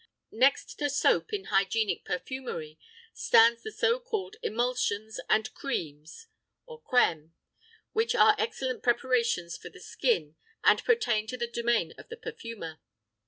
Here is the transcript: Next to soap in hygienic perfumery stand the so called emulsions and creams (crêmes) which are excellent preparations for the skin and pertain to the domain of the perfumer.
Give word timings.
Next 0.33 0.79
to 0.79 0.89
soap 0.89 1.31
in 1.31 1.43
hygienic 1.53 2.03
perfumery 2.05 2.79
stand 3.13 3.59
the 3.63 3.71
so 3.71 3.99
called 3.99 4.35
emulsions 4.41 5.19
and 5.29 5.53
creams 5.53 6.25
(crêmes) 6.67 7.33
which 7.93 8.15
are 8.15 8.33
excellent 8.39 8.81
preparations 8.81 9.57
for 9.57 9.69
the 9.69 9.79
skin 9.79 10.37
and 10.63 10.83
pertain 10.83 11.27
to 11.27 11.37
the 11.37 11.45
domain 11.45 11.93
of 11.99 12.09
the 12.09 12.17
perfumer. 12.17 12.79